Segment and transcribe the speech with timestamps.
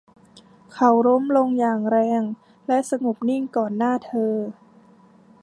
[0.73, 2.21] เขาล้มลงอย่างแรง
[2.67, 4.35] และสงบนิ่งก่อนหน้าเธอ